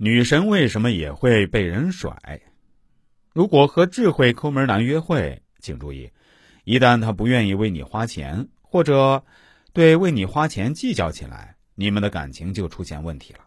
[0.00, 2.16] 女神为什么也会被人甩？
[3.34, 6.08] 如果和智慧抠门男约会，请注意，
[6.62, 9.24] 一旦他不愿意为你花钱，或者
[9.72, 13.40] 对为你花钱计较起来，你们的感情就出现问题了。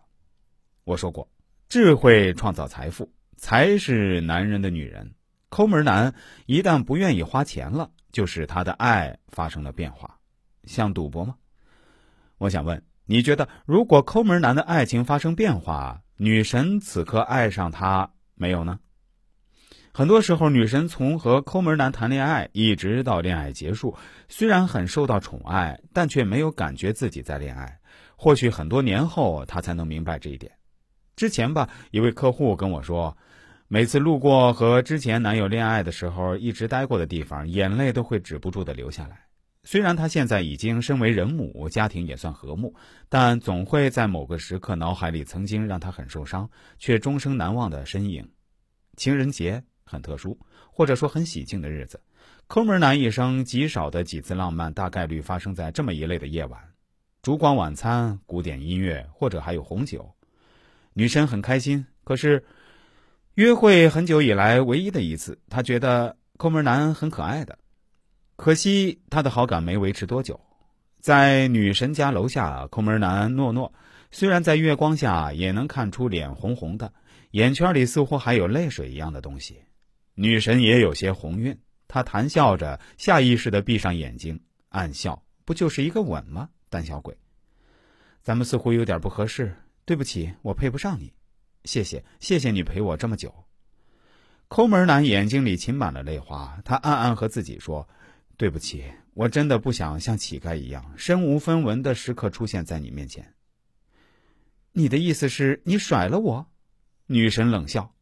[0.84, 1.26] 我说过，
[1.69, 5.10] 智慧创造财富，财是男人的女人。
[5.47, 6.13] 抠门男
[6.47, 10.20] 一旦不愿意花钱了，就是他的爱发生了变化，
[10.65, 11.33] 像赌博吗？
[12.38, 16.02] 我想问，你觉得如果抠门男的爱情发生变化？
[16.17, 18.80] 女神此刻爱上他没有呢？
[19.91, 23.98] 很多时候，女神从和抠门男谈恋爱一直到恋爱结束，
[24.30, 27.80] 虽然很受到宠爱，但却没有感觉自己在恋爱。
[28.16, 30.52] 或许很多年后，她才能明白这一点。
[31.16, 33.17] 之前吧，一位客户跟我说，
[33.67, 39.25] 每次路过和之前男友恋爱的时候一直待过的地方，眼泪都会止不住的流下来。
[39.63, 42.73] 虽然他现在已经身为人母，家庭也算和睦，
[43.09, 48.27] 但总会在某个时刻脑海里曾经让他很受伤却终生难忘的身影。
[48.97, 50.38] 情人节很特殊，
[50.71, 52.02] 或者说很喜庆的日子，
[52.47, 56.59] 抠门男一生极少的几次浪漫，大概率发生在这么一类的夜晚：
[57.21, 60.11] 烛光晚餐、古典音乐，或者还有红酒。
[60.93, 62.43] 女生很开心，可是
[63.36, 67.58] 约会很久以来唯一的一次，她觉得抠门男很可爱的。
[68.42, 70.39] 可惜他的好感没维持多久，
[71.00, 73.72] 在女神家楼下，抠门男诺诺
[74.09, 76.92] 虽然在月光下也能看出脸红红的，
[77.30, 79.59] 眼圈里似乎还有泪水一样的东西。
[80.16, 81.56] 女神也有些红晕，
[81.88, 86.50] 她谈笑着，下意识的闭上眼睛，暗笑：不就是一个吻吗？
[86.67, 87.16] 胆小鬼！
[88.23, 89.55] 咱们似乎有点不合适，
[89.86, 91.14] 对不起，我配不上你。
[91.66, 93.31] 谢谢，谢谢你陪我这么久。
[94.48, 97.88] 抠门男眼睛里噙满了泪花，他暗暗和自己说。
[98.42, 103.36] 对不起，我真的不想像乞丐一样身无分文的时刻出现在你面前。
[104.72, 106.48] 你的意思是你甩了我？
[107.06, 107.94] 女神冷笑，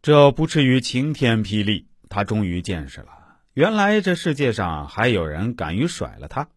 [0.00, 1.88] 这不至于晴天霹雳。
[2.08, 3.08] 她终于见识了，
[3.54, 6.48] 原来这世界上还有人敢于甩了她。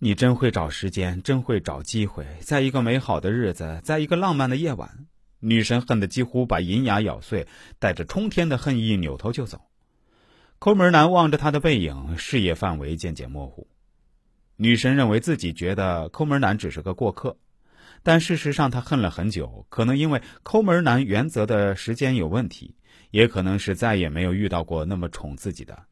[0.00, 5.06] 你真会找时间，真会找机会，在一个美好的日子，在一个浪漫的夜晚，
[5.38, 7.46] 女神恨得几乎把银牙咬碎，
[7.78, 9.60] 带着冲天的恨意扭头就走。
[10.62, 13.66] 抠门男望着他的背影，视野范围渐渐模糊。
[14.54, 17.36] 女神认为自己觉得抠门男只是个过客，
[18.04, 19.66] 但事实上他恨了很久。
[19.68, 22.76] 可能因为抠门男原则的时间有问题，
[23.10, 25.86] 也可能是再也没有遇到过那么宠自己的，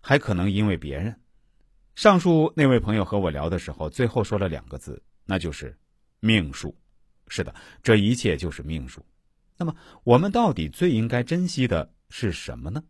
[0.00, 1.14] 还可能因为别人。
[1.94, 5.76] 上述那位朋友和我聊的时候，最后说了两个字，那就是
[6.20, 6.74] 命数。
[7.28, 9.04] 是的，这一切就是命数。
[9.58, 12.82] 那么我们到底最应该珍惜的是什么呢？